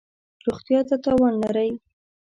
[0.45, 1.71] روغتیا ته تاوان لری